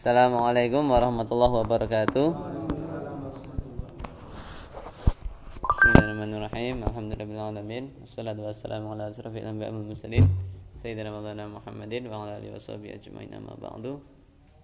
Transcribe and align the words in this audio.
Assalamualaikum 0.00 0.88
warahmatullahi 0.88 1.60
wabarakatuh. 1.60 2.28
Bismillahirrahmanirrahim. 5.60 6.88
Alhamdulillahirabbil. 6.88 8.00
Wassalatu 8.00 8.40
wassalamu 8.48 8.96
ala 8.96 9.12
asrofil 9.12 9.44
anbiya'i 9.44 9.76
wal 9.76 9.84
mursalin. 9.84 10.24
Sayyidina 10.80 11.12
Maulana 11.12 11.44
Muhammadin 11.52 12.08
wa 12.08 12.24
ala 12.24 12.40
alihi 12.40 12.48
washabihi 12.48 12.96
ajmain 12.96 13.28
amma 13.28 13.52
ba'du. 13.60 14.00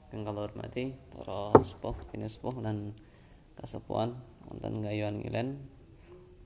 Kang 0.09 0.25
kula 0.25 0.49
hormati 0.49 0.96
para 1.12 1.53
sepuh, 1.61 1.93
kene 2.09 2.32
sepuh 2.32 2.57
lan 2.64 2.96
kasepuhan 3.61 4.16
wonten 4.48 4.80
gayuhan 4.80 5.21
ngilen 5.21 5.61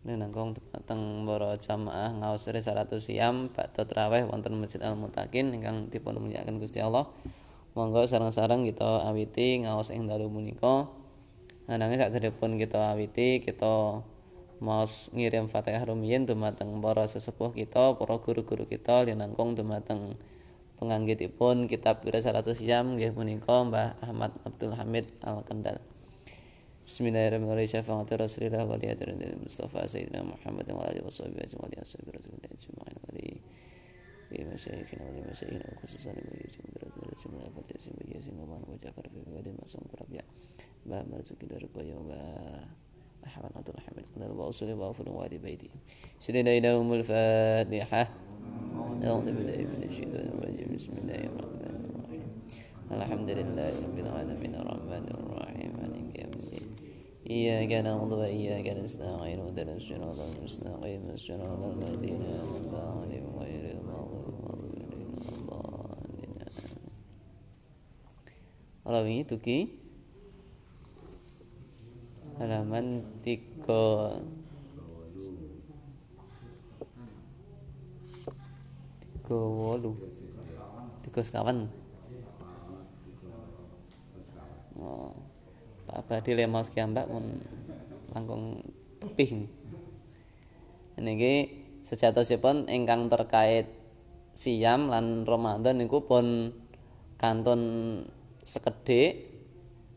Nenangkong 0.03 0.59
teng 0.91 1.31
para 1.31 1.55
jamaah 1.63 2.19
ngaos 2.19 2.43
risalatu 2.51 2.99
siam 2.99 3.55
badhe 3.55 3.87
traweh 3.87 4.27
wonten 4.27 4.59
Masjid 4.59 4.83
Al 4.83 4.99
Mutakin 4.99 5.55
ingkang 5.55 5.95
dipun 5.95 6.19
mulyakaken 6.19 6.59
Gusti 6.59 6.83
Allah. 6.83 7.07
Monggo 7.81 8.05
sareng-sareng 8.05 8.69
kita 8.69 9.09
awiti 9.09 9.65
ngaos 9.65 9.89
ing 9.89 10.05
dalu 10.05 10.29
menika. 10.29 10.93
Ananging 11.65 12.05
sakderepun 12.05 12.61
kita 12.61 12.93
awiti 12.93 13.41
kita 13.41 14.05
maos 14.61 15.09
ngirim 15.17 15.49
Fatihah 15.49 15.89
rumiyin 15.89 16.29
dumateng 16.29 16.77
para 16.85 17.09
sesepuh 17.09 17.57
kita, 17.57 17.97
para 17.97 18.21
guru-guru 18.21 18.69
kita 18.69 19.09
linangkung 19.09 19.57
dumateng 19.57 20.21
penganggitipun 20.77 21.73
kitab 21.73 22.05
Risalatu 22.05 22.53
Siam 22.53 23.01
nggih 23.01 23.17
punika 23.17 23.65
Mbah 23.65 23.97
Ahmad 24.05 24.37
Abdul 24.45 24.77
Hamid 24.77 25.09
Al-Kendal. 25.25 25.81
Bismillahirrahmanirrahim. 26.85 27.81
Syafaat 27.81 28.13
Rasulullah 28.13 28.69
wa 28.69 28.77
Muhammad 30.37 30.69
بسم 37.13 37.31
الله 37.33 37.49
فات 37.57 37.71
ياسين 37.75 37.95
وياسين 38.05 38.39
ومان 38.39 38.63
وجعفر 38.69 39.09
في 39.09 39.31
بلد 39.31 39.49
ما 39.49 39.67
سمك 39.67 39.95
ربيع 40.03 40.23
باب 40.87 41.07
مرزق 41.13 41.37
درق 41.51 41.69
ويوم 41.77 42.11
أحمد 43.27 43.51
عبد 43.57 43.69
الرحمن 43.69 44.05
قدر 44.17 44.33
وأصلي 44.33 44.73
وأفل 44.73 45.09
وادي 45.09 45.39
بيتي 45.39 45.71
سلينا 46.21 46.61
لهم 46.61 46.93
الفاتحة 46.93 48.03
أعوذ 49.05 49.25
بالله 49.25 49.59
من 49.73 49.83
الشيطان 49.89 50.27
الرجيم 50.39 50.69
بسم 50.75 50.93
الله 51.03 51.21
الرحمن 51.31 51.75
الرحيم 51.91 52.29
الحمد 52.93 53.31
لله 53.31 53.71
رب 53.87 53.99
العالمين 53.99 54.55
الرحمن 54.55 55.05
الرحيم 55.15 55.71
مالك 55.81 56.19
يوم 56.23 56.33
الدين 56.33 56.69
إياك 57.31 57.73
نعبد 57.85 58.13
وإياك 58.13 58.67
نستعين 58.79 59.41
اهدنا 59.41 59.77
الصراط 59.77 60.19
المستقيم 60.39 61.11
الصراط 61.11 61.65
الذين 61.65 62.23
أنعمت 62.23 62.75
عليهم 62.75 63.39
غير 63.39 63.65
المغضوب 63.79 64.35
عليهم 64.51 64.91
ولا 64.95 65.07
الضالين 65.09 65.70
Rawi 68.91 69.23
Tuki 69.23 69.71
halaman 72.43 73.07
tiga. 73.23 74.19
Tiga 79.15 79.39
wolu. 79.39 79.95
Tiga 81.07 81.21
sekawan. 81.23 81.71
Oh. 84.75 85.15
Pak 85.87 86.11
Badi 86.11 86.35
lemos 86.35 86.71
kiambak 86.73 87.07
pun 87.07 87.43
langkung 88.11 88.63
tepih 88.99 89.47
niki 91.01 91.35
sejatosipun 91.83 92.71
ingkang 92.71 93.11
terkait 93.11 93.67
siam 94.37 94.87
lan 94.87 95.27
Ramadan 95.27 95.83
niku 95.83 96.07
pun 96.07 96.55
kantun 97.19 97.61
sekedhik 98.45 99.31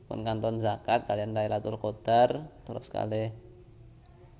pun 0.07 0.21
kantun 0.21 0.59
zakat 0.59 1.07
kalian 1.07 1.31
Lailatul 1.33 1.79
Qadar 1.79 2.43
terus 2.67 2.91
kali 2.91 3.31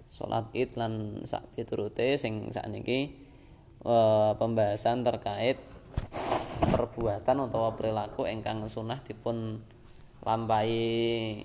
salat 0.06 0.46
Id 0.54 0.78
lan 0.78 1.24
sak 1.26 1.42
piturute 1.58 2.20
sing 2.22 2.54
sakniki 2.54 3.16
e, 3.82 3.96
pembahasan 4.38 5.02
terkait 5.02 5.58
perbuatan 6.70 7.50
utawa 7.50 7.74
perilaku 7.74 8.30
ingkang 8.30 8.62
sunah 8.70 9.02
dipun 9.02 9.58
lampahi 10.22 11.42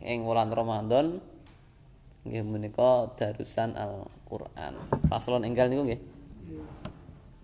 ing 0.00 0.18
wulan 0.24 0.48
Ramadan 0.48 1.20
nggih 2.20 2.44
menika 2.44 3.08
darusan 3.16 3.76
Al-Qur'an. 3.80 4.76
Faslon 5.08 5.44
enggal 5.48 5.72
niku 5.72 5.88
nggih. 5.88 6.00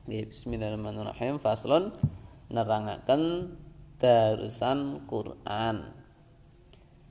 Nggih 0.05 0.25
bismillahirrahmanirrahim. 0.29 1.41
Faslon 1.41 1.97
nerangaken 2.53 3.57
darusan 3.97 5.09
Quran. 5.09 5.93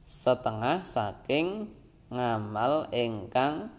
Setengah 0.06 0.86
saking 0.86 1.74
ngamal 2.14 2.94
ingkang 2.94 3.74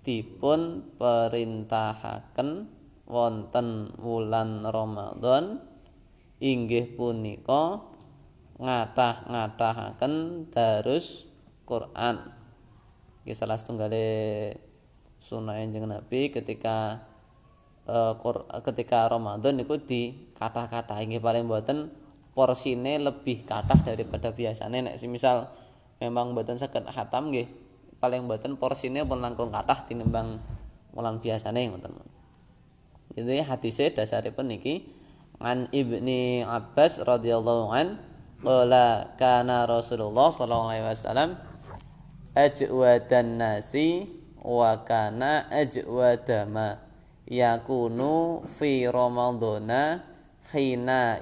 dipun 0.00 0.88
perintahaken 0.96 2.72
wonten 3.04 3.92
wulan 4.00 4.64
Ramadan 4.64 5.60
inggih 6.40 6.96
punika 6.96 7.84
ngatah-ngatahaken 8.56 10.12
darus 10.48 11.28
Quran. 11.68 12.32
Iki 13.24 13.36
salah 13.36 13.60
setunggale 13.60 14.08
sunah 15.20 15.60
Kanjeng 15.60 15.84
Nabi 15.84 16.32
ketika 16.32 17.04
uh, 17.84 18.16
ketika 18.64 19.04
Ramadan 19.12 19.60
niku 19.60 19.76
dikatah-katahi 19.76 21.12
nggih 21.12 21.20
paling 21.20 21.44
mboten 21.44 21.92
porsine 22.32 22.98
lebih 23.02 23.42
kathah 23.44 23.80
daripada 23.82 24.30
biasane 24.30 24.86
nek 24.86 24.96
semisal 24.96 25.50
memang 25.98 26.32
mboten 26.32 26.56
saged 26.56 26.86
khatam 26.88 27.34
nggih 27.34 27.46
paling 28.00 28.24
mboten 28.24 28.56
porsine 28.56 29.04
pun 29.04 29.20
langkung 29.20 29.52
kathah 29.52 29.84
tinimbang 29.84 30.40
wulan 30.96 31.20
biasane 31.20 31.70
ngoten. 31.70 31.92
Jadi 33.10 33.42
hadise 33.42 33.90
dasaripun 33.90 34.48
niki 34.48 34.86
an 35.42 35.66
Ibni 35.74 36.46
Abbas 36.46 37.02
radhiyallahu 37.02 37.74
an 37.74 37.98
qala 38.40 39.18
kana 39.18 39.66
Rasulullah 39.66 40.30
sallallahu 40.30 40.70
alaihi 40.70 40.86
wasallam 40.86 41.30
ajwadan 42.38 43.36
nasi 43.36 44.08
wa 44.40 44.80
kana 44.86 45.50
ajwadama 45.52 46.80
yakunu 47.28 48.46
fi 48.46 48.88
ramadhana 48.88 50.06
hina 50.54 51.20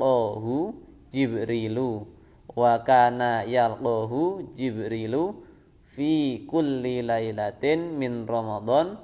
yalqahu 0.00 0.72
jibrilu 1.12 2.08
wa 2.56 2.80
kana 2.80 3.44
yalqahu 3.44 4.56
jibrilu 4.56 5.44
fi 5.84 6.40
kulli 6.48 7.04
lailatin 7.04 8.00
min 8.00 8.24
ramadhan 8.24 8.96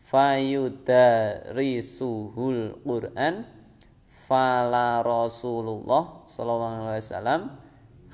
fayudarisuhul 0.00 2.80
qur'an 2.80 3.44
fala 4.08 5.04
rasulullah 5.04 6.24
sallallahu 6.24 6.88
alaihi 6.88 7.04
wasallam 7.04 7.52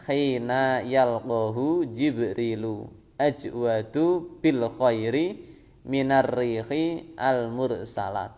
khina 0.03 0.83
yalqahu 0.83 1.87
jibrilu 1.95 2.91
ajwadu 3.15 4.43
bil 4.43 4.67
khairi 4.67 5.39
minar 5.87 6.27
rihi 6.35 7.15
al 7.15 7.47
mursalat. 7.55 8.35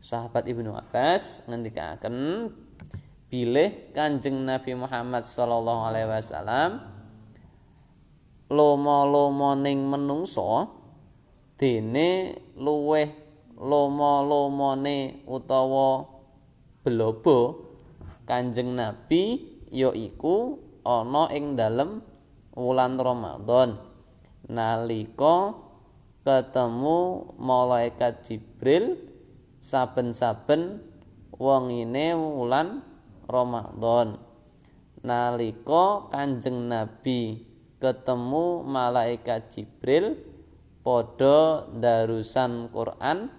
Sahabat 0.00 0.46
ibnu 0.46 0.70
abbas 0.70 1.42
ngendikaken 1.50 2.46
bilih 3.26 3.92
kanjeng 3.92 4.46
nabi 4.46 4.72
muhammad 4.78 5.26
sallallahu 5.26 5.82
alaihi 5.90 6.08
wasallam 6.10 6.70
lomo-lomo 8.50 9.58
ning 9.58 9.82
menungso 9.86 10.70
dene 11.58 12.38
luweh 12.54 13.10
lomo-lomone 13.58 15.26
utawa 15.26 16.06
belobo 16.86 17.66
kanjeng 18.28 18.78
nabi 18.78 19.42
yaiku 19.72 20.62
ana 20.86 21.26
ing 21.34 21.58
dalem 21.58 22.02
wulan 22.54 22.94
Ramadan. 22.96 23.76
Nalika 24.46 25.58
ketemu 26.22 27.30
malaikat 27.38 28.22
Jibril 28.22 28.94
saben-saben 29.58 30.78
wongine 31.34 32.14
wulan 32.14 32.82
Ramadan. 33.26 34.18
Nalika 35.06 36.10
Kanjeng 36.10 36.66
Nabi 36.66 37.46
ketemu 37.78 38.64
malaikat 38.64 39.52
Jibril 39.52 40.18
padha 40.80 41.68
darusan 41.70 42.72
Quran 42.72 43.30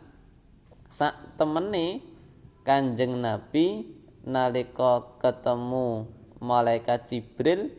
sak 0.87 1.35
temene 1.35 1.99
Kanjeng 2.63 3.19
Nabi 3.19 3.83
nalika 4.27 5.19
ketemu 5.19 6.07
malaikat 6.39 7.09
Jibril 7.09 7.73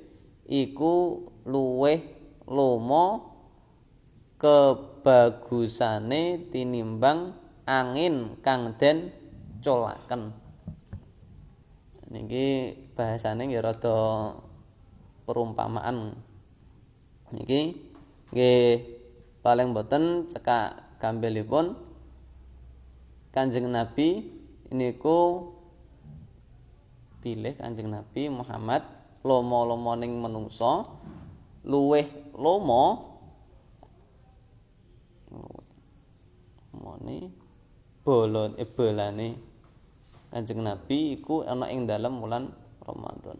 iku 0.48 1.28
luweh 1.46 2.02
lomo 2.48 3.36
kebagusane 4.40 6.48
tinimbang 6.48 7.36
angin 7.68 8.40
kang 8.40 8.72
den 8.80 9.12
colaken 9.60 10.47
niki 12.08 12.74
bahasane 12.96 13.48
nggih 13.48 13.62
rada 13.62 13.96
perumpamaan. 15.28 16.16
Niki 17.32 17.76
nggih 18.32 18.60
paling 19.44 19.76
boten 19.76 20.24
cekak 20.28 21.00
gampilipun 21.00 21.76
Kanjeng 23.28 23.68
Nabi 23.68 24.24
niku 24.72 25.52
pilih 27.20 27.54
Kanjeng 27.60 27.92
Nabi 27.92 28.32
Muhammad 28.32 28.82
lomo-lomo 29.22 29.92
ning 30.00 30.16
menungso 30.16 30.88
luweh 31.68 32.08
lomo 32.38 33.08
mone 36.72 37.18
bolon 38.00 38.56
e 38.56 38.64
bolane 38.64 39.28
Kanjeng 40.28 40.60
Nabi 40.60 41.16
iku 41.16 41.42
ana 41.42 41.72
ing 41.72 41.88
dalam 41.88 42.20
wulan 42.20 42.52
Ramadan 42.84 43.38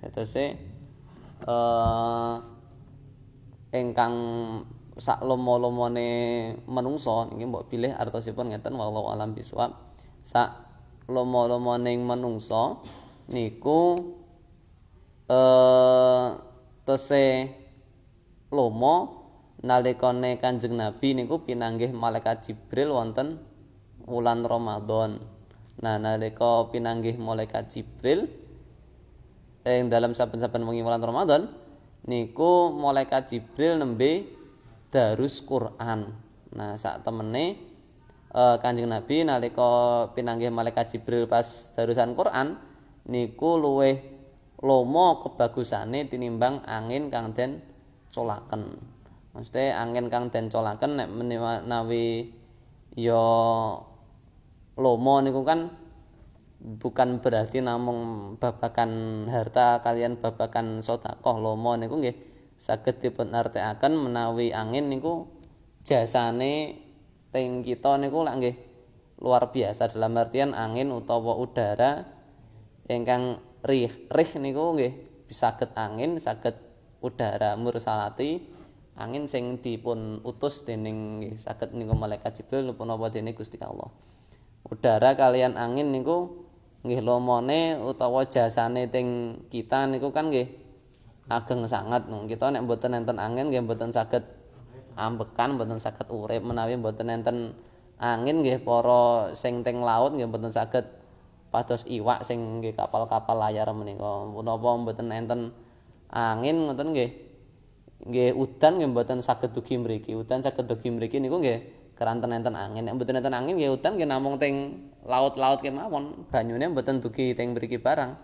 Tetese 0.00 0.56
eh 1.40 2.36
ingkang 3.70 4.16
sak 5.00 5.22
lomo-lomone 5.24 6.08
menungso 6.68 7.28
niki 7.30 7.46
mbok 7.48 7.70
pilih 7.70 7.92
artosipun 7.94 8.52
ngeten 8.52 8.74
wallahu 8.74 9.12
alam 9.12 9.32
bisawab. 9.32 9.72
Sak 10.20 10.50
lomo-lomone 11.08 11.94
menungso 12.00 12.84
niku 13.30 14.12
eh 15.30 16.28
tese 16.82 17.54
lomo 18.50 19.22
nalikane 19.62 20.42
Kanjeng 20.42 20.74
Nabi 20.74 21.14
niku 21.14 21.46
pinanggih 21.46 21.94
malaikat 21.94 22.50
Jibril 22.50 22.90
wonten 22.90 23.38
wulan 24.10 24.42
Ramadan. 24.42 25.22
Nah 25.80 25.96
nalika 25.96 26.66
pinanggih 26.74 27.16
malaikat 27.16 27.70
Jibril 27.70 28.26
ing 29.62 29.92
dalam 29.92 30.16
saben-saben 30.16 30.66
wengi 30.66 30.82
wulan 30.82 31.00
Ramadan 31.04 31.46
niku 32.10 32.74
malaikat 32.74 33.30
Jibril 33.30 33.78
nembe 33.78 34.26
darus 34.90 35.38
Quran. 35.44 36.10
Nah, 36.50 36.74
sak 36.74 37.06
temene 37.06 37.54
eh, 38.34 38.56
Kanjeng 38.58 38.90
Nabi 38.90 39.22
nalika 39.22 40.10
pinanggih 40.18 40.50
malaikat 40.50 40.98
Jibril 40.98 41.30
pas 41.30 41.46
darusan 41.78 42.18
Quran 42.18 42.58
niku 43.10 43.58
luweh 43.58 43.98
lomo 44.62 45.18
kebagusane 45.18 46.06
tinimbang 46.06 46.62
angin 46.64 47.10
kang 47.10 47.34
den 47.34 47.58
colaken. 48.14 48.78
Maksudnya 49.34 49.82
angin 49.82 50.06
kang 50.06 50.30
den 50.30 50.46
colaken 50.46 50.96
nek 50.96 51.08
menawi 51.10 52.30
ya 52.94 53.26
lomo 54.78 55.14
niku 55.20 55.42
kan 55.42 55.74
bukan 56.60 57.24
berarti 57.24 57.64
namung 57.64 58.34
babakan 58.36 59.24
harta 59.32 59.80
kalian 59.80 60.20
babakan 60.20 60.84
sedekah 60.84 61.36
lomo 61.40 61.74
niku 61.74 61.98
nggih 61.98 62.16
saged 62.60 63.00
dipun 63.00 63.32
artikaken 63.32 63.96
menawi 63.96 64.52
angin 64.52 64.92
niku 64.92 65.24
jasane 65.80 66.76
teng 67.32 67.64
kita 67.64 67.96
niku 67.96 68.20
lak 68.20 68.36
nggih 68.36 68.56
luar 69.24 69.48
biasa 69.48 69.96
dalam 69.96 70.12
artian 70.20 70.52
angin 70.52 70.92
utawa 70.92 71.36
udara 71.40 72.19
ingkang 72.96 73.38
rih 73.62 73.92
rih 74.10 74.30
niku 74.42 74.74
nggih 74.74 74.92
saged 75.30 75.70
angin 75.78 76.18
saged 76.18 76.58
udara 76.98 77.54
mursalati 77.54 78.42
angin 79.00 79.24
sing 79.24 79.62
dipun 79.62 80.20
utus 80.26 80.66
dening 80.66 81.22
nggih 81.22 81.34
saged 81.40 81.72
niku 81.72 81.96
malaikat 81.96 82.36
Jibril 82.42 82.76
punapa 82.76 83.08
dening 83.08 83.32
Gusti 83.32 83.56
Allah. 83.62 83.88
Udara 84.66 85.16
kalian 85.16 85.56
angin 85.56 85.88
niku 85.88 86.44
nggih 86.84 87.00
lomone 87.00 87.80
utawa 87.80 88.28
jasane 88.28 88.88
teng 88.92 89.40
kita 89.48 89.88
niku 89.88 90.12
kan 90.12 90.28
nggih 90.28 90.52
ageng 91.32 91.64
sangat. 91.64 92.04
Kita 92.28 92.52
nek 92.52 92.68
mboten 92.68 92.92
enten 92.92 93.16
angin 93.16 93.48
nggih 93.48 93.64
mboten 93.64 93.88
saged 93.88 94.24
ambekan 95.00 95.56
mboten 95.56 95.80
saged 95.80 96.12
urip 96.12 96.44
menawi 96.44 96.76
mboten 96.76 97.08
enten 97.08 97.56
angin 97.96 98.44
nggih 98.44 98.60
para 98.60 99.32
sing 99.32 99.64
teng 99.64 99.80
laut 99.80 100.12
nggih 100.12 100.28
mboten 100.28 100.52
saged 100.52 100.99
pados 101.50 101.82
iwak 101.90 102.22
sing 102.22 102.62
nggih 102.62 102.72
kapal-kapal 102.78 103.36
layar 103.36 103.68
menika. 103.74 104.30
Punapa 104.30 104.68
mboten 104.78 105.10
enten 105.10 105.50
angin 106.08 106.70
ngoten 106.70 106.94
nggih? 106.94 107.10
Nggih 108.06 108.30
udan 108.38 108.80
nggih 108.80 108.90
mboten 108.94 109.18
saged 109.20 109.52
dugi 109.52 109.76
mriki. 109.76 110.14
Udan 110.14 110.40
saged 110.40 110.64
dugi 110.64 110.88
mriki 110.94 111.18
niku 111.18 111.42
nggih 111.42 111.92
keranten 111.98 112.30
enten 112.30 112.54
angin. 112.54 112.86
Nek 112.86 112.96
mboten 112.96 113.18
enten 113.18 113.34
angin 113.34 113.58
nggih 113.58 113.74
udan 113.74 113.98
nggih 113.98 114.08
namung 114.08 114.38
teng 114.38 114.88
laut-laut 115.04 115.60
kemawon 115.60 116.30
banyune 116.30 116.70
mboten 116.70 117.02
dugi 117.02 117.34
teng 117.34 117.52
mriki 117.52 117.82
barang. 117.82 118.14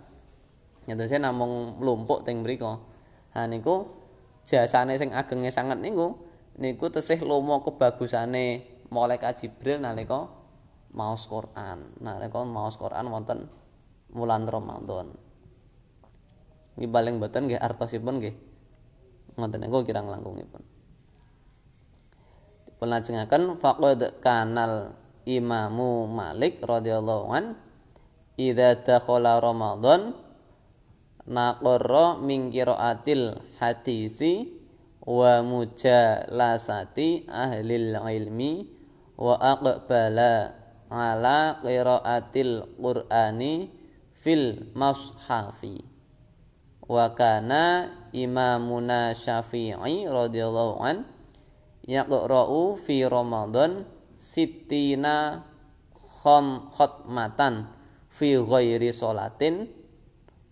Nyatane 0.87 1.19
namung 1.19 1.82
mlumpuk 1.82 2.23
teng 2.23 2.46
mriko. 2.46 2.78
Ha 3.34 3.50
niku 3.50 3.90
jasane 4.46 4.94
sing 4.94 5.11
agenge 5.11 5.50
sanget 5.50 5.82
niku 5.82 6.14
niku 6.56 6.88
tesih 6.88 7.20
lomo 7.26 7.61
kebagusane 7.67 8.64
malaikat 8.88 9.43
Jibril 9.43 9.82
nalika 9.82 10.31
maos 10.97 11.29
Quran. 11.29 11.93
Nalika 12.01 12.41
maos 12.43 12.81
Quran 12.81 13.13
wonten 13.13 13.53
wulan 14.17 14.49
Ramadan. 14.49 15.13
Iki 16.81 16.89
paling 16.89 17.21
boten 17.21 17.47
nggih 17.47 17.61
artosipun 17.61 18.19
nggih. 18.19 18.35
Ngoten 19.37 19.61
niku 19.61 19.85
kirang 19.85 20.09
langkungipun. 20.09 20.65
Pelajengaken 22.81 23.57
faqad 23.61 24.21
kanal 24.21 24.97
imamu 25.25 26.09
Malik 26.09 26.61
radhiyallahu 26.65 27.25
an 27.33 27.57
idza 28.37 28.81
dakhala 28.85 29.41
Ramadan 29.41 30.13
naqra 31.25 32.21
min 32.21 32.53
qiraatil 32.53 33.41
hadisi 33.57 34.53
wa 35.07 35.41
mujalasati 35.41 37.31
ahli 37.31 37.97
ilmi 37.97 38.53
wa 39.17 39.41
aqbala 39.41 40.66
ala 40.91 41.61
qiraatil 41.62 42.65
qur'ani 42.79 43.71
fil 44.15 44.75
mashafi. 44.75 45.83
Wa 46.87 47.11
kana 47.15 47.90
imamuna 48.14 49.11
syafi'i 49.11 50.07
radhiyallahu 50.07 50.83
an 50.83 51.02
yaqra'u 51.87 52.78
fi 52.78 53.02
Ramadan 53.07 53.87
sitina 54.14 55.43
khom 55.95 56.71
khotmatan 56.71 57.71
fi 58.07 58.38
ghairi 58.38 58.95
salatin 58.95 59.66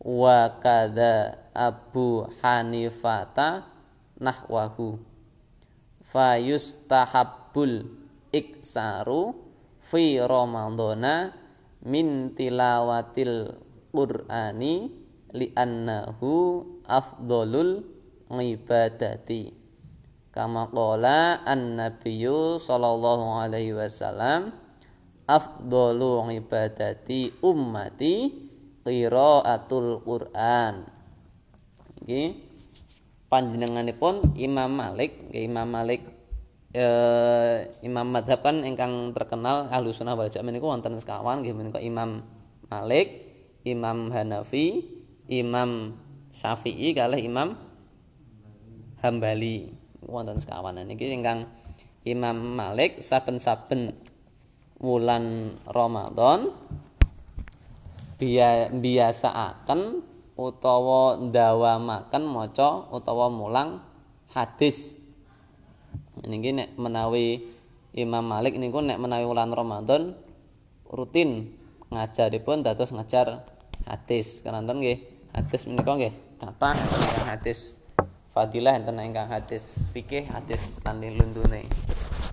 wa 0.03 0.59
kadza 0.59 1.38
Abu 1.55 2.26
Hanifata 2.43 3.71
nahwahu. 4.19 4.99
Fayustahabbul 6.03 7.87
iksaru 8.35 9.44
fi 9.85 10.17
ramadhana 10.25 11.37
min 11.85 12.33
tilawatil 12.33 13.53
qur'ani 13.93 14.88
li'annahu 15.37 16.33
afdolul 16.88 17.85
ibadati. 18.33 19.53
Kama 20.35 20.67
qala 20.73 21.47
an-nabiyyu 21.47 22.59
sallallahu 22.59 23.38
alaihi 23.38 23.76
wasallam 23.76 24.50
afdalu 25.31 26.26
ibadati 26.35 27.31
ummati 27.38 28.35
qiraatul 28.83 30.03
Qur'an. 30.03 30.91
Iki 32.03 32.23
panjenenganipun 33.33 34.37
Imam 34.37 34.75
Malik 34.75 35.33
Imam 35.33 35.71
Malik 35.71 36.05
eh, 36.75 37.71
Imam 37.87 38.11
madhab 38.11 38.43
kan 38.43 38.66
ingkang 38.66 39.14
terkenal 39.14 39.71
ahlu 39.71 39.95
sunnah 39.95 40.19
wal 40.19 40.28
jamaah 40.28 40.52
niku 40.52 40.66
wonten 40.66 40.99
sekawan 40.99 41.40
nggih 41.40 41.54
menika 41.54 41.78
Imam 41.78 42.26
Malik 42.69 43.25
Imam 43.62 44.11
Hanafi 44.11 44.83
Imam 45.31 45.97
Syafi'i 46.35 46.93
kalih 46.93 47.23
Imam 47.23 47.54
Hambali. 49.00 49.71
Wonten 50.04 50.37
sekawanan 50.43 50.90
iki 50.93 51.14
ingkang 51.14 51.49
Imam 52.04 52.37
Malik 52.37 53.00
saben-saben 53.00 53.97
wulan 54.83 55.57
Ramadan 55.64 56.52
biasaaken 58.75 60.04
utawa 60.37 61.16
ndawamaken 61.16 62.25
maca 62.28 62.90
utawa 62.93 63.33
mulang 63.33 63.81
hadis 64.35 64.99
niki 66.23 66.54
nek 66.54 66.78
menawi 66.78 67.42
Imam 67.94 68.23
Malik 68.23 68.54
niku 68.54 68.78
nek 68.78 69.02
menawi 69.02 69.26
wulan 69.26 69.50
Ramadan 69.50 70.14
rutin 70.87 71.50
ngajaripun 71.90 72.62
dados 72.62 72.94
ngajar 72.94 73.42
hadis. 73.87 74.42
Kananten 74.47 74.78
nggih? 74.78 75.02
Hadis 75.35 75.66
menika 75.66 75.94
nggih? 75.94 76.14
Ingkang 76.44 77.26
hadis 77.26 77.78
fadilah 78.35 78.76
enten 78.76 79.00
ingkang 79.00 79.30
hadis 79.30 79.78
fikih 79.94 80.26
hadis 80.28 80.61
tanding 80.83 81.14
lundune. 81.16 81.66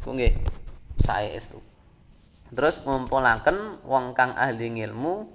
Ku 0.02 0.18
nggih 0.18 0.34
sae 0.98 1.38
estu. 1.38 1.62
Terus 2.52 2.84
ngumpulaken 2.84 3.86
wong 3.88 4.12
kang 4.12 4.36
ahli 4.36 4.68
ilmu 4.68 5.30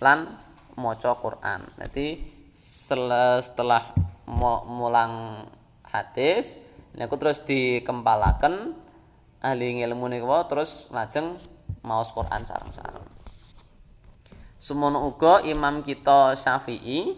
lan 0.00 0.38
maca 0.78 1.12
Quran. 1.18 1.66
Dadi 1.76 2.18
setelah, 2.56 3.42
setelah 3.44 3.82
mulang 4.64 5.44
hadis 5.84 6.56
niku 6.94 7.14
terus 7.18 7.42
dikempalaken 7.42 8.74
ahli 9.42 9.82
ilmu 9.82 10.06
niku 10.08 10.30
terus 10.46 10.88
lajeng 10.94 11.36
maos 11.84 12.10
Quran 12.14 12.42
sareng-sareng. 12.42 13.06
Semono 14.62 15.04
uga 15.04 15.44
imam 15.44 15.84
kita 15.84 16.32
Syafi'i 16.32 17.12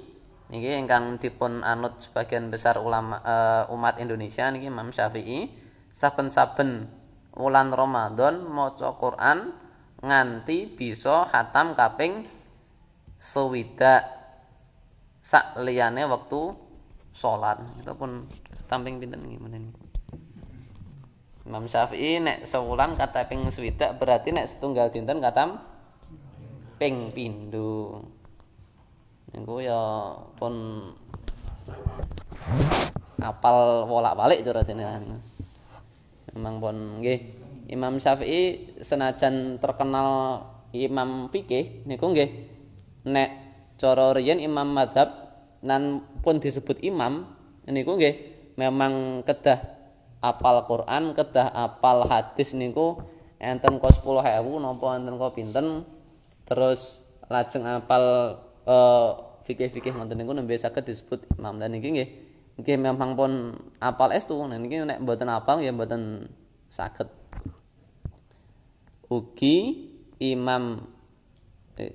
niki 0.51 0.71
ingkang 0.75 1.19
dipun 1.23 1.63
anut 1.63 2.03
sebagian 2.03 2.51
besar 2.51 2.79
ulama 2.83 3.23
uh, 3.23 3.75
umat 3.75 4.03
Indonesia 4.03 4.51
niki 4.51 4.67
Imam 4.67 4.91
Syafi'i 4.91 5.51
saben-saben 5.95 6.91
wulan 7.39 7.71
Ramadan 7.71 8.43
maca 8.43 8.91
Quran 8.99 9.55
nganti 10.03 10.67
bisa 10.75 11.27
khatam 11.31 11.79
kaping 11.79 12.27
swidak 13.17 14.07
sak 15.23 15.59
liyane 15.63 16.03
wektu 16.07 16.55
salat. 17.15 17.59
Itu 17.79 17.95
pun 17.95 18.27
tamping 18.67 18.99
pinten 18.99 19.23
niki 19.23 19.39
menen 19.41 19.75
Imam 21.47 21.71
Syafi'i 21.71 22.19
nek 22.19 22.43
sewulan 22.43 22.99
kata 22.99 23.31
ping 23.31 23.47
swidak 23.55 24.03
berarti 24.03 24.35
nek 24.35 24.51
setunggal 24.51 24.91
dinten 24.91 25.23
katam 25.23 25.63
ping 26.75 27.15
pindho. 27.15 28.03
Niku 29.31 29.63
ya 29.63 29.79
pun 30.35 30.83
apal 33.23 33.87
wolak-balik 33.87 34.43
cara 34.43 34.67
dene 34.67 35.23
memang 36.35 36.55
pun 36.59 36.77
nggih. 36.99 37.47
Imam 37.71 38.03
Syafi'i 38.03 38.75
senajan 38.83 39.63
terkenal 39.63 40.43
imam 40.75 41.31
fikih 41.31 41.87
niku 41.87 42.11
nggih 42.11 42.31
nek 43.07 43.31
cara 43.79 44.19
riyen 44.19 44.43
imam 44.43 44.67
madhab 44.67 45.15
nan 45.63 46.03
pun 46.27 46.43
disebut 46.43 46.83
imam 46.83 47.23
niku 47.71 47.95
nggih 47.95 48.36
memang 48.57 49.23
kedah 49.23 49.61
apal 50.25 50.65
Quran 50.65 51.13
kedah 51.13 51.53
apal 51.53 52.09
hadis 52.09 52.57
niku 52.57 52.99
enten 53.37 53.77
kos 53.79 54.01
10.000 54.01 54.43
napa 54.43 54.87
enten 54.97 55.15
kok 55.21 55.33
pinten. 55.37 55.85
Terus 56.47 57.05
lajeng 57.29 57.67
apal 57.69 58.37
uh, 58.65 59.09
fikih-fikih 59.45 59.95
ngoten 59.95 60.17
niku 60.17 60.33
nembe 60.33 60.57
saged 60.57 60.89
disebut 60.89 61.29
imam. 61.37 61.61
Dan 61.61 61.77
niki 61.77 61.89
nggih 61.93 62.09
nggih 62.57 62.77
memang 62.81 63.15
pun 63.15 63.55
apal 63.79 64.11
estu. 64.17 64.35
Niki 64.41 64.83
nek 64.83 65.05
mboten 65.05 65.29
apal 65.29 65.61
ya 65.61 65.71
mboten 65.71 66.27
saged. 66.73 67.07
Ugi 69.07 69.87
imam 70.19 70.83
eh, 71.79 71.95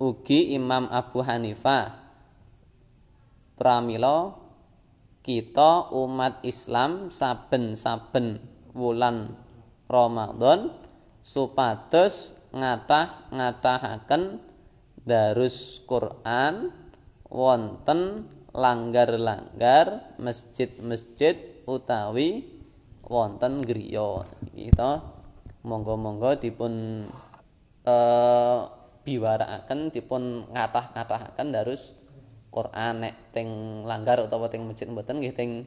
ugi 0.00 0.56
imam 0.56 0.88
Abu 0.88 1.20
Hanifah 1.20 2.00
pramila 3.58 4.43
kita 5.24 5.88
umat 5.96 6.44
Islam 6.44 7.08
saben-saben 7.08 8.44
wulan 8.76 9.32
Ramadan 9.88 10.68
supados 11.24 12.36
ngatah-ngatahaken 12.52 14.44
darus 15.00 15.80
Quran 15.88 16.68
wonten 17.32 18.28
langgar-langgar 18.52 20.14
masjid-masjid 20.20 21.64
utawi 21.64 22.44
wonten 23.00 23.64
griya. 23.64 24.28
Kita 24.52 25.00
monggo-monggo 25.64 26.36
dipun 26.36 27.04
eh 27.88 28.60
biwarakaken 29.04 29.92
dipun 29.92 30.48
ngatah-ngatahaken 30.52 31.48
darus 31.52 31.92
Quran 32.54 33.02
nek 33.02 33.34
teng 33.34 33.82
langgar 33.82 34.22
utawa 34.22 34.46
teng 34.46 34.62
masjid 34.62 34.86
mboten 34.86 35.18
nggih 35.18 35.34
teng 35.34 35.66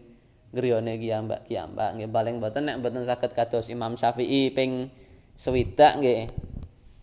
griyane 0.55 0.95
ki 0.95 1.11
ambak 1.11 1.43
ki 1.43 1.59
ambak 1.59 1.99
nggih. 1.99 2.07
Paling 2.07 2.39
mboten 2.39 2.71
nek 2.71 2.79
mboten 2.79 3.03
saged 3.03 3.35
kados 3.35 3.67
Imam 3.67 3.99
Syafi'i 3.99 4.55
ping 4.55 4.87
swidak 5.35 5.99
nggih. 5.99 6.31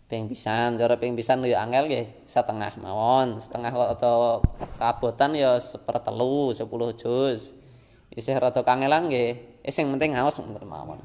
Ping 0.09 0.29
pisan 0.33 0.81
cara 0.81 0.97
ping 0.97 1.13
pisan 1.13 1.45
ya 1.45 1.61
angel 1.61 1.85
nggih. 1.85 2.25
Setengah 2.25 2.73
mawon 2.81 3.37
setengah 3.37 3.93
atau 3.93 4.41
kabotan 4.81 5.37
ya 5.37 5.61
sepertelu 5.61 6.57
10 6.57 6.65
juz. 6.97 7.53
Isih 8.09 8.41
rada 8.41 8.65
kangelan 8.65 9.13
nggih. 9.13 9.61
Eh 9.61 9.73
sing 9.73 9.85
penting 9.93 10.17
ngaos 10.17 10.41
mawon. 10.65 10.97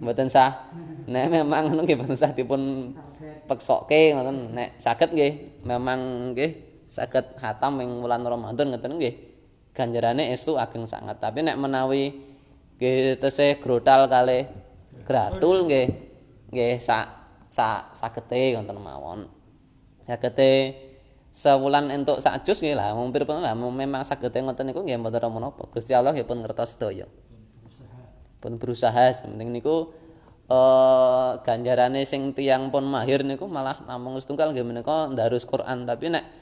Mboten 0.00 0.32
sah. 0.32 0.72
Nek 1.04 1.28
memang 1.28 1.68
ngono 1.68 1.84
nggih 1.84 2.00
mboten 2.00 2.16
sah 2.16 2.32
dipun 2.32 2.96
peksokke 3.44 4.16
ngoten. 4.16 4.56
Nek 4.56 4.80
saged 4.80 5.12
nggih 5.12 5.60
memang 5.68 6.32
nggih 6.32 6.69
saged 6.90 7.38
hatam 7.38 7.78
ing 7.78 8.02
wulan 8.02 8.26
Ramadan 8.26 8.74
ngoten 8.74 8.98
nggih 8.98 9.14
ganjarane 9.70 10.34
estu 10.34 10.58
ageng 10.58 10.90
sangat 10.90 11.22
tapi 11.22 11.46
nek 11.46 11.54
menawi 11.54 12.10
nggih 12.82 13.22
tesih 13.22 13.62
grotal 13.62 14.10
kalih 14.10 14.50
gratul 15.06 15.70
nggih 15.70 15.86
nggih 16.50 16.74
sak 16.82 17.06
sak 17.50 17.94
sagete 17.94 18.58
wonten 18.58 18.78
mawon. 18.78 19.26
Sagete 20.06 20.74
sewulan 21.30 21.90
entuk 21.94 22.18
sak 22.18 22.42
jus 22.42 22.58
nggih 22.62 22.74
lah 22.74 22.90
mumpir 22.94 23.22
pun 23.22 23.42
lah 23.42 23.54
memang 23.54 24.02
sagete 24.02 24.42
ngoten 24.42 24.70
niku 24.70 24.82
nggih 24.82 24.98
mboten 24.98 25.30
menapa. 25.30 25.66
Gusti 25.70 25.94
Allah 25.94 26.14
ya 26.14 26.26
pun 26.26 26.42
ngertos 26.42 26.74
sedaya. 26.78 27.06
Pun 28.42 28.58
berusaha 28.58 29.14
penting 29.22 29.54
niku 29.54 29.94
eh 30.50 31.30
ganjarane 31.46 32.02
sing 32.02 32.34
tiyang 32.34 32.74
pun 32.74 32.82
mahir 32.82 33.22
niku 33.22 33.46
malah 33.46 33.78
namung 33.86 34.18
setunggal 34.18 34.50
nggih 34.50 34.66
menika 34.66 35.06
ndarus 35.10 35.46
Quran 35.46 35.86
tapi 35.86 36.10
nek 36.10 36.39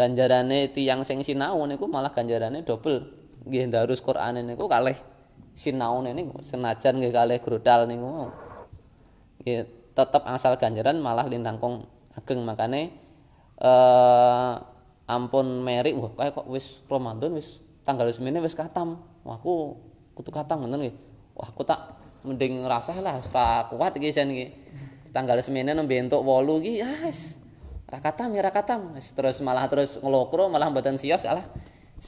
ganjarane 0.00 0.72
tiyang 0.72 1.04
sing 1.04 1.20
sinau 1.20 1.60
niku 1.68 1.84
malah 1.84 2.08
ganjarane 2.08 2.64
dobel 2.64 3.04
nggih 3.44 3.68
ndarus 3.68 4.00
Quran 4.00 4.40
niku 4.40 4.64
kalih 4.64 4.96
sinaune 5.52 6.16
niku 6.16 6.40
senajan 6.40 6.96
nggih 6.96 7.12
kalih 7.12 7.36
grudal 7.44 7.84
niku. 7.84 8.32
Ya, 9.44 9.68
tetap 9.92 10.24
asal 10.24 10.56
ganjaran 10.56 11.04
malah 11.04 11.28
lintangkong 11.28 11.84
ageng. 12.16 12.40
Makane 12.48 12.96
eh 13.60 14.52
ampun 15.04 15.60
merik 15.60 15.92
wah 16.00 16.16
kayak 16.16 16.32
kok 16.32 16.48
wis 16.48 16.80
Ramadan 16.88 17.36
wis 17.36 17.60
tanggal 17.84 18.08
semene 18.08 18.40
wis 18.40 18.56
katam. 18.56 18.96
Wah 19.20 19.36
aku 19.36 19.76
kutu 20.16 20.32
katam 20.32 20.64
ngoten 20.64 20.80
nggih. 20.80 20.96
Wah 21.36 21.52
aku 21.52 21.60
tak 21.68 22.00
mending 22.24 22.64
ngrasah 22.64 22.96
lah 23.04 23.20
ora 23.20 23.68
kuat 23.68 24.00
iki 24.00 24.08
sen 24.08 24.32
iki. 24.32 24.48
Tanggal 25.10 25.42
semene 25.44 25.74
nembe 25.74 25.98
entuk 25.98 26.22
8 26.22 26.62
iki 26.64 26.72
ya 26.80 26.88
wis 27.90 27.98
ra 27.98 28.06
katam 28.06 28.30
ya 28.30 28.40
ra 28.46 28.54
katam 28.54 28.94
terus 28.94 29.42
malah 29.42 29.66
terus 29.66 29.98
ngelokro 29.98 30.46
malah 30.46 30.70
mboten 30.70 30.94
sios 30.94 31.26
alah. 31.26 31.42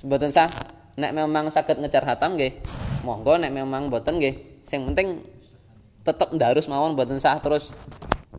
Mboten 0.06 0.30
sah. 0.30 0.46
Nek 0.94 1.10
memang 1.10 1.50
saged 1.50 1.82
ngejar 1.82 2.06
hatam 2.06 2.38
nggih 2.38 2.62
monggo 3.02 3.34
nek 3.34 3.50
memang 3.50 3.90
mboten 3.90 4.22
nggih. 4.22 4.62
Sing 4.62 4.86
penting 4.86 5.26
tetep 6.06 6.30
ndarus 6.30 6.70
mawon 6.70 6.94
mboten 6.94 7.18
sah 7.18 7.34
terus. 7.42 7.74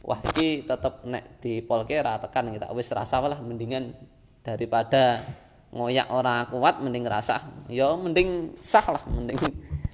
Wah 0.07 0.23
iki 0.31 0.63
tetep 0.63 1.03
nek 1.03 1.43
dipolke 1.43 1.99
ra 1.99 2.15
tekan 2.15 2.47
kita 2.55 2.71
wis 2.71 2.87
rasa 2.95 3.19
lah 3.19 3.43
mendingan 3.43 3.91
daripada 4.39 5.27
ngoyak 5.75 6.07
ora 6.15 6.47
kuat 6.47 6.79
mending 6.79 7.03
rasa 7.09 7.43
ya 7.67 7.91
mending 7.97 8.55
sah 8.63 8.87
lah 8.87 9.03
mending 9.11 9.35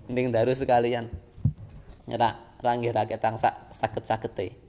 mending 0.06 0.30
darus 0.30 0.62
sekalian. 0.62 1.10
Nyera 2.06 2.38
ranggih 2.62 2.94
rakyat 2.94 3.18
tangsa 3.18 3.66
sakit-sakite 3.74 4.69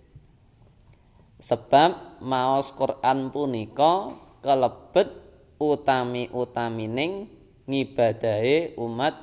sebab 1.41 2.21
maos 2.21 2.71
Quran 2.77 3.33
punika 3.33 4.13
kelebet 4.45 5.09
utami-utamining 5.57 7.29
ngibadahe 7.65 8.77
umat 8.77 9.17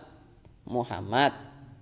Muhammad 0.66 1.34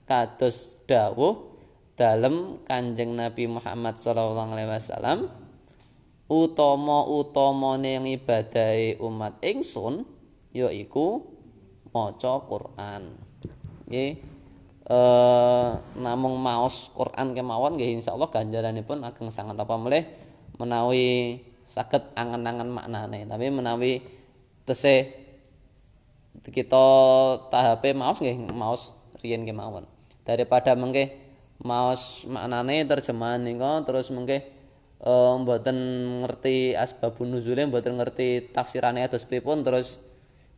kados 0.03 0.77
dawuh 0.85 1.55
dalem 1.95 2.59
Kanjeng 2.67 3.15
Nabi 3.15 3.47
Muhammad 3.47 3.95
sallallahu 3.95 4.51
alaihi 4.51 4.69
wasallam 4.69 5.19
utama-utamane 6.27 8.03
ngibadahi 8.03 8.99
umat 8.99 9.39
ingsun 9.39 10.03
yaiku 10.51 11.23
maca 11.95 12.43
Quran. 12.43 13.15
Nggih. 13.87 14.11
Eh 14.85 15.69
namung 15.97 16.37
maos 16.37 16.93
Quran 16.93 17.33
kemawon 17.33 17.73
nggih 17.73 17.97
insyaallah 17.97 18.29
ganjaranipun 18.29 19.01
ageng 19.01 19.33
sangat 19.33 19.57
apa 19.57 19.73
melih 19.81 20.05
menawi 20.57 21.39
saged 21.65 22.03
angen-angen 22.15 22.69
maknane. 22.71 23.25
Tapi 23.27 23.45
menawi 23.49 24.01
tesih 24.65 25.13
kita 26.45 26.85
tahape 27.49 27.95
maos 27.95 28.19
nggih 28.19 28.37
maos 28.53 28.91
riyen 29.23 29.47
kemawon 29.47 29.87
daripada 30.27 30.77
mengke 30.77 31.15
maos 31.63 32.27
maknane 32.27 32.83
terjemahan 32.85 33.41
nika 33.41 33.81
terus 33.87 34.11
mengke 34.11 34.45
eh 35.05 35.33
mboten 35.41 35.77
ngerti 36.25 36.75
asbabun 36.75 37.33
nuzule 37.33 37.65
mboten 37.65 37.97
ngerti 37.97 38.51
tafsirane 38.51 39.05
atus 39.05 39.25
pripun 39.25 39.63
terus 39.63 39.97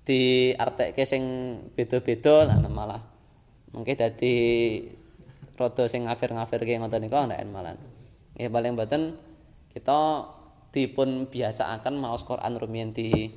diartekke 0.08 1.04
sing 1.04 1.24
beda-beda 1.76 2.48
lah 2.48 2.58
malah 2.68 3.04
mungkin 3.76 3.96
dadi 4.00 4.36
rada 5.58 5.84
sing 5.90 6.06
ngafir-ngafirke 6.06 6.78
ngoten 6.78 7.02
niku 7.02 7.18
ndak 7.18 7.42
malah. 7.50 7.74
Nggih 8.38 8.50
paling 8.54 8.72
mboten 8.78 9.02
kita 9.78 10.26
dipun 10.74 11.30
biasaaken 11.30 12.02
maos 12.02 12.26
Quran 12.26 12.58
rumiyin 12.58 12.98
di 12.98 13.30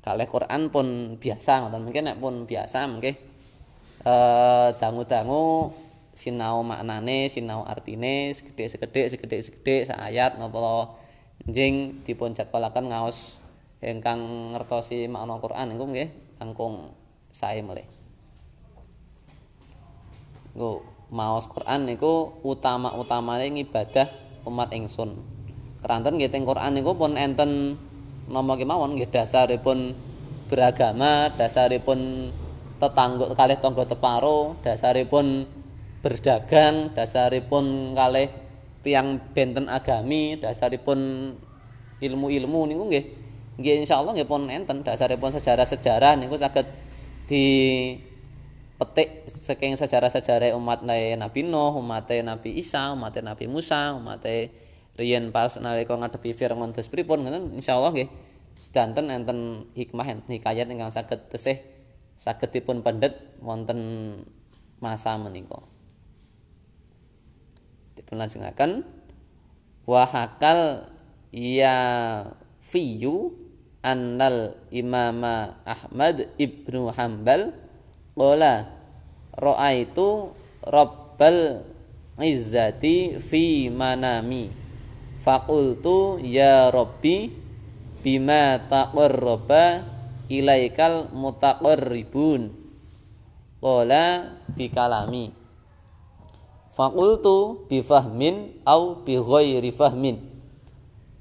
kalih 0.00 0.24
Quran 0.24 0.72
pun 0.72 1.20
biasa 1.20 1.68
ngoten 1.68 1.84
mungkin 1.84 2.08
nek 2.08 2.16
pun 2.16 2.48
biasa 2.48 2.88
mungkin 2.88 3.12
eh 4.06 4.68
dangu-dangu 4.80 5.76
sinau 6.16 6.64
maknane, 6.64 7.28
sinau 7.28 7.68
artine, 7.68 8.32
segede-segede, 8.32 9.12
segede-segede 9.12 9.92
ayat 9.92 10.40
napa 10.40 10.96
njing 11.44 12.00
dipun 12.08 12.32
jadwalaken 12.32 12.88
ngaos 12.88 13.36
ingkang 13.84 14.56
ngertosi 14.56 15.04
makna 15.12 15.36
Quran 15.36 15.76
niku 15.76 15.84
nggih 15.92 16.08
langkung 16.40 16.96
sae 17.28 17.60
melih. 17.60 17.84
Nggo 20.56 20.80
maos 21.12 21.44
Quran 21.52 21.84
niku 21.84 22.40
utama-utamane 22.40 23.52
ngibadah 23.52 24.08
umat 24.48 24.72
ingsun. 24.72 25.35
Keranten 25.82 26.16
nggih 26.16 26.32
teng 26.32 26.48
Quran 26.48 26.72
niku 26.72 26.96
pun 26.96 27.14
enten 27.14 27.76
nama 28.26 28.52
kemawon 28.58 28.96
nggih 28.98 29.10
dasaripun 29.12 29.94
beragama, 30.50 31.30
dasaripun 31.34 32.30
tetangga 32.76 33.32
kalih 33.34 33.58
tangga 33.58 33.84
teparo, 33.86 34.58
dasaripun 34.62 35.46
berdagang 36.04 36.94
dasaripun 36.94 37.96
kalih 37.98 38.30
tiang 38.86 39.18
benten 39.34 39.66
agami 39.66 40.38
dasaripun 40.38 41.32
ilmu-ilmu 41.98 42.60
niku 42.70 42.82
nggih. 42.86 43.04
Nggih 43.56 43.74
insyaallah 43.82 44.12
nggih 44.14 44.28
pun 44.28 44.46
enten 44.52 44.84
dasaripun 44.84 45.32
sejarah-sejarah 45.34 46.14
niku 46.20 46.36
saged 46.36 46.68
di 47.26 47.44
petik 48.76 49.24
saking 49.24 49.74
sejarah-sejarah 49.74 50.52
umat 50.54 50.84
Nabi 50.84 51.40
Nuh, 51.42 51.80
umat 51.80 52.12
Nabi 52.12 52.60
Isa, 52.60 52.92
umat 52.92 53.16
Nabi 53.16 53.48
Musa, 53.48 53.96
umat 53.96 54.22
riyen 54.96 55.32
pas 55.32 55.56
nalika 55.60 55.94
ngadepi 55.96 56.32
Firaun 56.32 56.72
dos 56.72 56.88
pripun 56.88 57.24
ngoten? 57.24 57.56
Insyaallah 57.56 57.92
nggih. 57.92 58.08
Sedanten 58.56 59.12
enten 59.12 59.68
hikmah 59.76 60.08
enten 60.08 60.32
hikayat 60.32 60.66
ingkang 60.72 60.90
saged 60.90 61.28
tesih 61.28 61.60
saged 62.16 62.48
dipun 62.48 62.80
pendet 62.80 63.36
wonten 63.44 63.78
masa 64.80 65.20
menika. 65.20 65.60
dipunlajengaken 67.96 68.84
wa 69.82 70.06
hakal 70.06 70.86
ya 71.32 71.74
fiyu 72.62 73.34
annal 73.82 74.54
imama 74.70 75.58
Ahmad 75.66 76.30
ibnu 76.38 76.94
Hambal 76.94 77.50
qala 78.14 78.70
ra'aitu 79.34 80.30
rabbal 80.62 81.66
izzati 82.22 83.18
fi 83.18 83.72
manami 83.72 84.65
faqultu 85.26 86.22
ya 86.22 86.70
rabbi 86.70 87.34
bima 88.06 88.62
taqarraba 88.70 89.82
ilaikal 90.30 91.10
mutaqarribun 91.10 92.54
qala 93.58 94.38
bikalami 94.54 95.34
Fakultu 96.76 97.64
bifahmin 97.72 98.52
au 98.68 99.00
bi 99.00 99.16
ghairi 99.16 99.72
fahmin. 99.72 100.20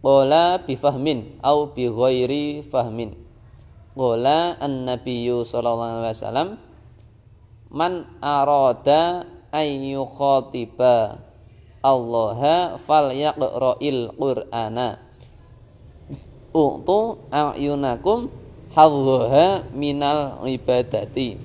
Qala 0.04 0.60
au 0.60 1.60
bi 1.72 1.88
ghairi 1.88 2.60
fahmin. 2.60 3.16
An-nabiyyu 3.96 5.48
sallallahu 5.48 6.04
alaihi 6.04 6.12
wasallam 6.12 6.50
man 7.72 8.04
arada 8.20 9.24
ay 9.56 9.96
Allah 11.86 12.74
falyaqra'il 12.82 14.10
Qur'ana. 14.18 14.98
Utu 16.50 17.22
a'yunakum 17.30 18.34
hadhaha 18.74 19.70
minal 19.78 20.42
ibadati. 20.50 21.38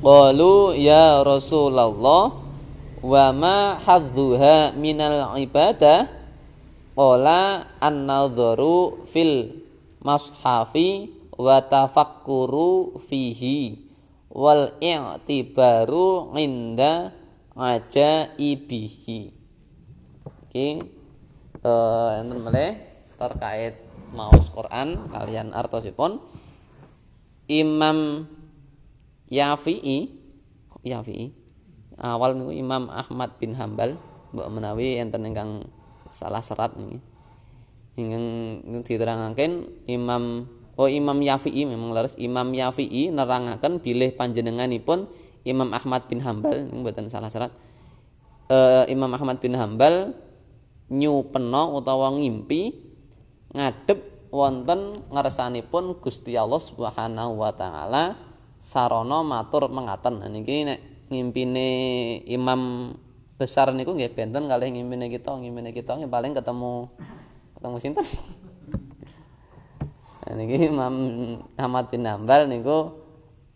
Qalu 0.00 0.80
ya 0.80 1.20
Rasulullah 1.20 2.32
wa 3.02 3.24
ma 3.36 3.76
hadzuha 3.76 4.72
minal 4.78 5.36
ibadah 5.36 6.08
qala 6.96 7.68
an-nadharu 7.82 9.04
fil 9.06 9.62
mashafi 10.02 11.10
wa 11.36 11.58
tafakkuru 11.62 12.98
fihi 13.02 13.78
wal 14.30 14.74
i'tibaru 14.80 16.32
inda 16.38 17.12
ajaibihi 17.56 19.20
iki 20.48 20.68
eh 21.62 22.12
enten 22.20 22.38
meleh 22.40 22.76
terkait 23.16 23.76
maos 24.12 24.50
Quran 24.52 25.08
kalian 25.08 25.54
artosipun. 25.56 26.20
Imam 27.48 28.28
Yafi'i 29.28 30.08
Yafi'i? 30.82 31.32
Awal 32.02 32.34
niku 32.34 32.50
Imam 32.50 32.88
Ahmad 32.90 33.36
bin 33.38 33.54
Hambal 33.54 33.94
mbok 34.32 34.48
menawi 34.48 34.98
enten 34.98 35.22
ingkang 35.28 35.68
salah 36.10 36.42
serat 36.42 36.74
niki. 36.76 36.98
Ingkang 38.00 38.26
diterangaken 38.82 39.68
Imam 39.86 40.48
oh 40.74 40.88
Imam 40.88 41.20
Yafi'i 41.20 41.68
memang 41.68 41.92
leres. 41.94 42.16
Imam 42.18 42.50
Yafi'i 42.50 43.12
nerangaken 43.12 43.78
bilih 43.78 44.16
panjenenganipun 44.16 45.06
Imam 45.42 45.70
Ahmad 45.74 46.06
bin 46.06 46.22
Hambal 46.22 46.66
niku 46.66 46.86
mboten 46.86 47.10
salah 47.10 47.30
serat 47.30 47.50
e, 48.46 48.86
Imam 48.90 49.10
Ahmad 49.10 49.42
bin 49.42 49.58
Hambal 49.58 50.14
nyupena 50.92 51.66
utawa 51.66 52.12
ngimpi 52.14 52.76
ngadep 53.52 54.30
wonten 54.32 55.04
ngersanipun 55.12 56.00
Gusti 56.00 56.36
Allah 56.36 56.60
Subhanahu 56.60 57.36
wa 57.36 57.52
taala 57.52 58.16
sarana 58.56 59.20
matur 59.20 59.68
mengaten 59.68 60.22
niki 60.30 60.64
nek 60.64 60.80
ngimpine 61.12 61.68
imam 62.24 62.92
besar 63.36 63.74
niku 63.74 63.92
nggih 63.92 64.14
benten 64.14 64.48
kalih 64.48 64.72
ngimpine 64.72 65.10
kita 65.10 65.36
ngimpine 65.36 65.74
kita 65.74 65.98
nggih 65.98 66.08
paling 66.08 66.32
ketemu 66.32 66.88
ketemu 67.58 67.76
sinten? 67.80 68.06
Nah, 70.22 70.38
niki 70.38 70.70
Imam 70.70 70.94
Ahmad 71.58 71.90
bin 71.90 72.06
Hambal 72.06 72.46
niku 72.46 73.01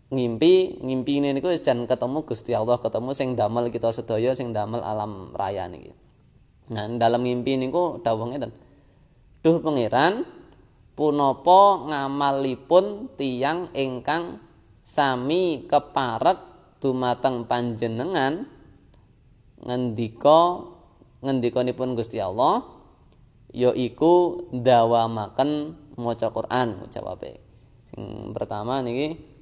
ngimpi 0.07 0.79
ngimpine 0.79 1.35
niku 1.35 1.51
jan 1.59 1.83
ketemu 1.83 2.23
Gusti 2.23 2.55
Allah 2.55 2.79
ketemu 2.79 3.11
sing 3.11 3.35
damel 3.35 3.67
kita 3.67 3.91
sedaya 3.91 4.31
sing 4.31 4.55
damel 4.55 4.79
alam 4.79 5.35
raya 5.35 5.67
niki. 5.67 5.91
Nah 6.71 6.87
dalam 6.95 7.27
ngimpi 7.27 7.59
niku 7.59 7.99
dawuh 7.99 8.27
ngeten. 8.31 8.51
Duh 9.43 9.59
pangeran 9.59 10.23
punapa 10.95 11.87
ngamalipun 11.91 13.13
tiang 13.19 13.67
ingkang 13.75 14.39
sami 14.81 15.67
keparek 15.67 16.39
dumateng 16.79 17.43
panjenengan 17.43 18.47
ngendika 19.59 20.63
ngendikanipun 21.19 21.99
Gusti 21.99 22.23
Allah 22.23 22.63
yaiku 23.51 24.47
dawamaken 24.55 25.75
maca 25.97 26.29
Quran 26.29 26.87
jawabe 26.93 27.41
sing 27.89 28.31
pertama 28.31 28.79
niki 28.85 29.36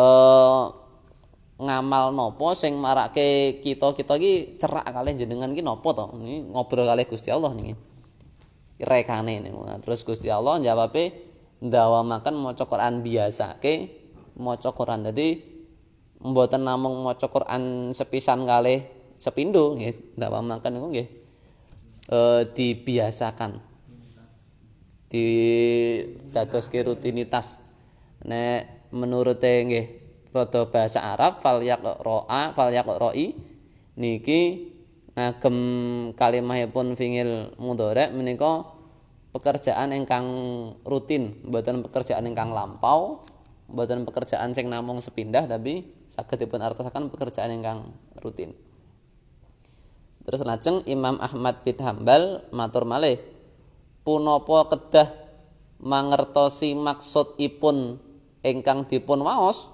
eh 0.00 0.64
ngamal 1.60 2.16
nopo 2.16 2.56
sing 2.56 2.80
marake 2.80 3.60
kita-kita 3.60 4.16
iki 4.16 4.56
cerak 4.56 4.88
kalih 4.88 5.12
jenengan 5.12 5.52
iki 5.52 5.60
napa 5.60 5.92
to? 5.92 6.08
Niki 6.16 6.48
ngobrol 6.48 6.88
kalih 6.88 7.04
Gusti 7.04 7.28
Allah 7.28 7.52
niki. 7.52 7.76
Rekane 8.80 9.44
niku 9.44 9.60
terus 9.84 10.00
Gusti 10.08 10.32
Allah 10.32 10.56
jawabe 10.56 11.12
ndawamaken 11.60 12.34
maca 12.40 12.64
Quran 12.64 13.04
biasake 13.04 13.74
maca 14.40 14.72
Quran. 14.72 15.04
Dadi 15.04 15.36
mboten 16.24 16.64
namung 16.64 17.04
maca 17.04 17.28
Quran 17.28 17.92
sepisan 17.92 18.48
kalih 18.48 18.80
sepindo 19.20 19.76
nggih 19.76 20.16
ndak 20.16 20.32
makan 20.32 20.70
niku 20.72 20.86
nggih. 20.96 21.08
E, 22.08 22.18
dibiasakan. 22.56 23.60
Di 25.12 25.26
dadoske 26.32 26.80
rutinitas. 26.88 27.60
Nek 28.24 28.79
menurut 28.90 29.42
nggih 29.42 29.86
rada 30.30 30.62
bahasa 30.70 31.02
Arab 31.02 31.42
fal 31.42 31.58
yaqra'a 31.62 32.54
fal 32.54 32.70
yaqra'i 32.70 33.34
niki 33.98 34.70
ngagem 35.18 35.58
kalimahipun 36.14 36.94
fingil 36.94 37.54
mudhari 37.58 38.14
menika 38.14 38.66
pekerjaan 39.34 39.90
ingkang 39.94 40.26
rutin 40.86 41.38
mboten 41.46 41.82
pekerjaan 41.86 42.26
ingkang 42.30 42.54
lampau 42.54 43.22
mboten 43.70 44.02
pekerjaan 44.02 44.50
sing 44.54 44.66
namung 44.66 44.98
sepindah 44.98 45.46
tapi 45.46 45.86
saged 46.10 46.42
dipun 46.42 46.58
artosaken 46.58 47.06
pekerjaan 47.14 47.54
ingkang 47.54 47.94
rutin. 48.18 48.54
Terus 50.26 50.42
lajeng 50.42 50.82
Imam 50.90 51.16
Ahmad 51.22 51.62
bin 51.62 51.78
Hambal 51.78 52.44
matur 52.50 52.84
malih 52.84 53.18
punapa 54.02 54.74
kedah 54.74 55.08
mangertosi 55.80 56.74
maksudipun 56.76 57.98
ingkang 58.40 58.88
dipun 58.88 59.20
waos 59.20 59.68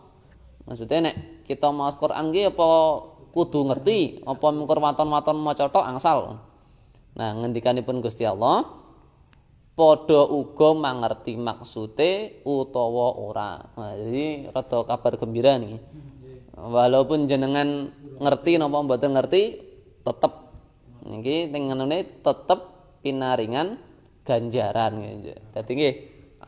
maksudnya 0.66 1.10
nek 1.10 1.46
kita 1.46 1.70
maos 1.70 1.94
Quran 1.94 2.34
nggih 2.34 2.50
apa 2.50 2.68
kudu 3.36 3.68
ngerti 3.68 4.24
apa 4.24 4.46
mengkur 4.48 4.80
waton-waton 4.80 5.36
maca 5.36 5.68
angsal. 5.84 6.40
Nah 7.20 7.30
ngendikanipun 7.36 8.00
Gusti 8.00 8.24
Allah 8.24 8.64
padha 9.76 10.24
uga 10.24 10.72
mangerti 10.72 11.36
maksude 11.36 12.40
utawa 12.48 13.12
ora. 13.12 13.60
Nah, 13.76 13.92
jadi 13.92 14.48
rada 14.48 14.80
kabar 14.88 15.20
gembira 15.20 15.60
nih 15.60 15.76
walaupun 16.56 17.28
jenengan 17.28 17.92
ngerti 18.16 18.56
napa 18.56 18.80
mboten 18.80 19.12
ngerti 19.12 19.42
tetep. 20.00 20.32
Niki 21.06 21.52
tengenane 21.52 22.08
tetep 22.24 22.60
pinaringan 23.04 23.78
ganjaran. 24.24 24.96
Dadi 25.54 25.72
nggih 25.76 25.94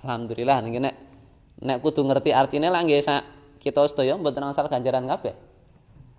alhamdulillah 0.03 0.57
niki 0.65 0.81
nek 0.81 0.95
nek 1.63 1.83
kudu 1.83 2.07
ngerti 2.07 2.31
artine 2.31 2.71
lah 2.71 2.83
nggih 2.83 3.03
sak 3.03 3.23
kita 3.59 3.87
sedaya 3.91 4.15
mboten 4.15 4.47
asal 4.47 4.71
ganjaran 4.71 5.07
kabeh. 5.07 5.35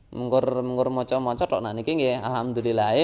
Mengkur 0.09 0.65
mengkur 0.65 0.89
maca-maca 0.89 1.45
tok 1.45 1.61
nah 1.61 1.71
niki 1.71 1.93
nggih 1.95 2.17
alhamdulillah 2.19 2.97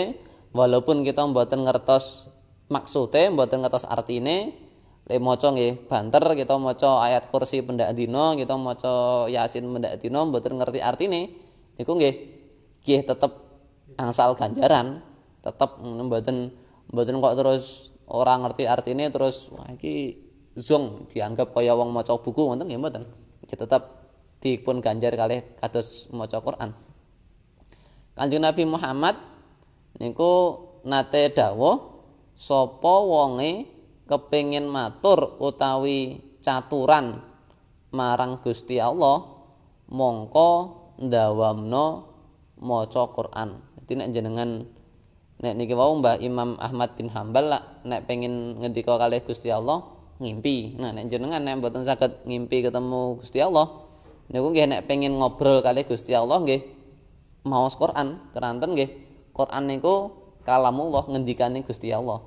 walaupun 0.55 1.05
kita 1.05 1.21
mboten 1.27 1.67
ngertos 1.67 2.31
maksude 2.71 3.29
mboten 3.29 3.61
ngertos 3.61 3.85
artine 3.85 4.65
le 5.05 5.21
maca 5.21 5.53
nggih 5.53 5.85
banter 5.85 6.23
kita 6.33 6.57
maca 6.57 7.05
ayat 7.05 7.29
kursi 7.29 7.61
pendak 7.61 7.93
dina 7.93 8.33
kita 8.33 8.57
maca 8.57 9.27
yasin 9.29 9.69
pendak 9.69 10.01
dina 10.01 10.25
mboten 10.25 10.57
ngerti 10.57 10.81
artine 10.81 11.29
niku 11.77 11.93
nggih 11.93 12.15
nggih 12.81 13.01
tetep 13.05 13.31
angsal 14.01 14.33
ganjaran 14.33 15.05
tetep 15.45 15.77
mboten 15.77 16.49
mboten 16.89 17.21
kok 17.21 17.35
terus 17.37 17.93
ora 18.09 18.33
ngerti 18.41 18.65
artine 18.65 19.13
terus 19.13 19.53
wah 19.53 19.69
iki 19.69 20.24
zong 20.55 21.11
dianggap 21.11 21.51
kaya 21.51 21.75
wong 21.75 21.91
maca 21.91 22.15
buku 22.15 22.47
ngoten 22.47 22.67
nggih 22.67 22.79
mboten 22.79 23.03
iki 23.43 23.55
tetep 23.59 23.83
dipun 24.39 24.79
ganjar 24.79 25.11
kalih 25.15 25.43
kados 25.59 26.07
maca 26.11 26.39
Quran 26.39 26.71
Kanjeng 28.15 28.47
Nabi 28.47 28.63
Muhammad 28.63 29.19
niku 29.99 30.55
nate 30.87 31.35
dawuh 31.35 31.99
sapa 32.31 32.95
wonge 33.03 33.67
kepingin 34.07 34.71
matur 34.71 35.35
utawi 35.43 36.23
caturan 36.39 37.19
marang 37.91 38.39
Gusti 38.39 38.79
Allah 38.79 39.23
mongko 39.91 40.49
ndawamno 40.99 41.85
maca 42.59 43.03
Quran. 43.11 43.59
Dadi 43.81 43.93
nek 43.99 44.09
jenengan 44.15 44.63
nek 45.43 45.53
niki 45.59 45.75
wau 45.75 45.99
Mbah 45.99 46.21
Imam 46.23 46.55
Ahmad 46.55 46.95
bin 46.95 47.11
Hambal 47.11 47.51
nek 47.83 48.07
pengin 48.07 48.63
ngendika 48.63 48.95
kalih 48.95 49.19
Gusti 49.23 49.51
Allah 49.51 49.83
ngimpi. 50.19 50.80
Nah 50.80 50.95
nek 50.95 51.12
jenengan 51.12 51.43
nek 51.43 51.60
mboten 51.60 51.84
saged 51.84 52.23
ngimpi 52.23 52.63
ketemu 52.63 53.19
Gusti 53.19 53.43
Allah 53.43 53.67
niku 54.32 54.47
nggih 54.49 54.65
nek 54.65 54.82
pengin 54.89 55.13
ngobrol 55.15 55.62
kalih 55.62 55.86
Gusti 55.86 56.15
Allah 56.15 56.41
nggih 56.41 56.62
maos 57.45 57.78
Quran, 57.78 58.32
keranten 58.34 58.73
nggih. 58.73 58.89
Quran 59.36 59.67
niku 59.67 60.15
kalamullah 60.47 61.06
ngendikane 61.12 61.62
Gusti 61.62 61.91
Allah. 61.91 62.23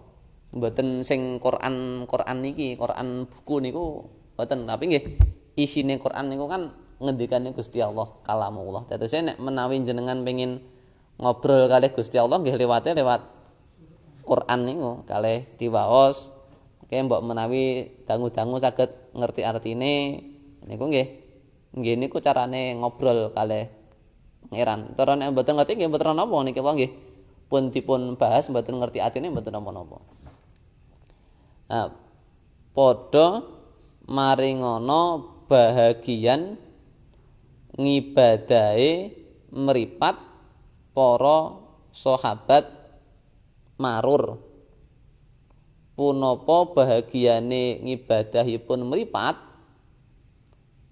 mboten 0.48 1.05
sing 1.05 1.37
Quran 1.44 2.09
Quran 2.09 2.40
niki 2.40 2.72
Quran 2.81 3.29
buku 3.29 3.61
niku 3.61 4.09
mboten 4.33 4.64
tapi 4.64 4.88
nggih 4.88 5.05
isine 5.61 6.01
Quran 6.01 6.33
niku 6.33 6.48
kan 6.48 6.72
ngendikane 7.05 7.53
Gusti 7.53 7.85
Allah 7.85 8.09
kalamullah 8.24 8.88
dadi 8.88 9.05
nek 9.20 9.37
menawi 9.37 9.85
jenengan 9.85 10.24
pengin 10.24 10.64
ngobrol 11.20 11.68
kalih 11.68 11.92
Gusti 11.92 12.16
Allah 12.16 12.40
nggih 12.40 12.57
lewate 12.57 12.96
lewat 12.96 13.20
Quran 14.24 14.61
niku 14.64 15.05
kalih 15.05 15.44
diwaos 15.61 16.33
Oke, 16.88 16.96
mbok 17.05 17.20
menawi 17.20 17.85
dangu-dangu 18.09 18.57
saged 18.57 19.12
ngerti 19.12 19.44
artine 19.44 20.24
niku 20.64 20.88
nggih 20.88 21.09
nggih 21.77 22.01
niku 22.01 22.16
carane 22.24 22.81
ngobrol 22.81 23.29
kalih 23.37 23.68
pangeran. 24.48 24.96
Cara 24.96 25.12
nek 25.12 25.37
mboten 25.37 25.61
ngerti 25.61 25.77
nggih 25.77 25.92
mboten 25.92 26.16
napa 26.16 26.37
niki 26.48 26.64
nggih 26.64 26.90
pun 27.53 27.68
dipun 27.68 28.16
bahas 28.16 28.48
mboten 28.48 28.81
ngerti 28.81 29.05
artine 29.05 29.29
mboten 29.29 29.53
napa-napa. 29.53 30.01
Nah, 31.68 31.92
padha 32.72 33.44
maringono 34.09 35.03
bahagian 35.44 36.57
ngibadahe 37.77 39.12
meripat 39.53 40.16
para 40.96 41.38
sahabat 41.92 42.64
marur. 43.77 44.47
Punapa 45.98 46.78
bahagiane 46.78 47.82
ngibadahipun 47.82 48.87
meripat? 48.87 49.34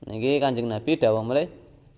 Niki 0.03 0.43
Kanjeng 0.43 0.67
Nabi 0.67 0.99
dawuh 0.99 1.23
mulih 1.23 1.47